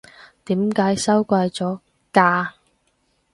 [0.45, 1.79] 點解收貴咗
[2.11, 2.53] 㗎？